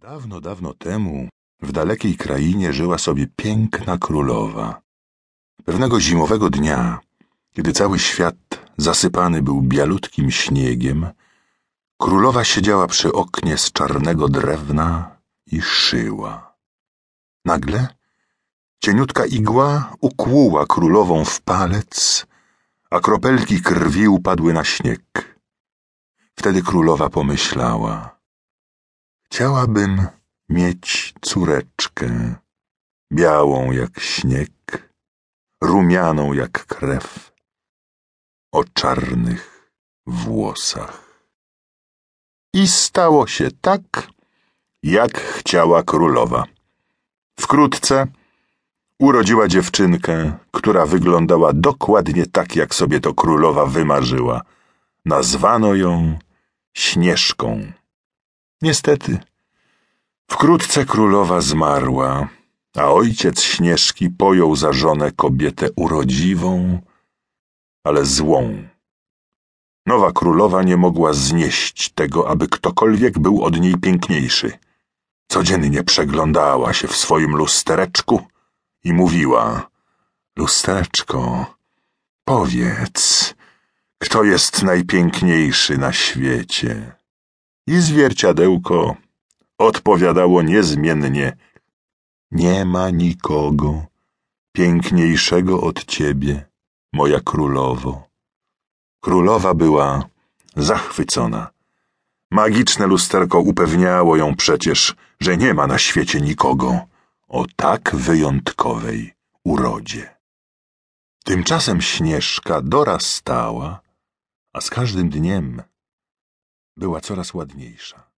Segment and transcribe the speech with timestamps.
[0.00, 1.28] Dawno, dawno temu
[1.62, 4.80] w dalekiej krainie żyła sobie piękna królowa.
[5.64, 7.00] Pewnego zimowego dnia,
[7.52, 8.36] kiedy cały świat
[8.76, 11.06] zasypany był bialutkim śniegiem,
[11.98, 16.56] królowa siedziała przy oknie z czarnego drewna i szyła.
[17.44, 17.88] Nagle
[18.80, 22.26] cieniutka igła ukłuła królową w palec,
[22.90, 25.36] a kropelki krwi upadły na śnieg.
[26.34, 28.10] Wtedy królowa pomyślała–
[29.36, 30.06] Chciałabym
[30.48, 32.34] mieć córeczkę,
[33.12, 34.50] białą jak śnieg,
[35.62, 37.32] rumianą jak krew,
[38.52, 39.72] o czarnych
[40.06, 41.22] włosach.
[42.54, 44.08] I stało się tak,
[44.82, 46.44] jak chciała królowa.
[47.40, 48.06] Wkrótce
[48.98, 54.42] urodziła dziewczynkę, która wyglądała dokładnie tak, jak sobie to królowa wymarzyła.
[55.04, 56.18] Nazwano ją
[56.76, 57.72] Śnieżką.
[58.66, 59.18] Niestety,
[60.30, 62.28] wkrótce królowa zmarła,
[62.76, 66.80] a ojciec Śnieżki pojął za żonę kobietę urodziwą,
[67.84, 68.68] ale złą.
[69.86, 74.58] Nowa królowa nie mogła znieść tego, aby ktokolwiek był od niej piękniejszy.
[75.28, 78.26] Codziennie przeglądała się w swoim lustereczku
[78.84, 79.70] i mówiła:
[80.36, 81.46] Lustereczko,
[82.24, 83.34] powiedz,
[83.98, 86.96] kto jest najpiękniejszy na świecie?
[87.66, 88.96] I zwierciadełko
[89.58, 91.36] odpowiadało niezmiennie:
[92.30, 93.86] Nie ma nikogo
[94.52, 96.46] piękniejszego od ciebie,
[96.92, 98.08] moja królowo.
[99.00, 100.08] Królowa była
[100.56, 101.50] zachwycona.
[102.30, 106.80] Magiczne lusterko upewniało ją przecież, że nie ma na świecie nikogo
[107.28, 109.14] o tak wyjątkowej
[109.44, 110.16] urodzie.
[111.24, 113.80] Tymczasem Śnieżka dorastała,
[114.52, 115.62] a z każdym dniem
[116.76, 118.15] była coraz ładniejsza.